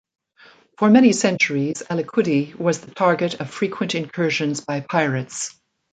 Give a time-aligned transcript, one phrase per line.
[0.79, 5.55] For many centuries, Alicudi was the target of frequent incursions by pirates.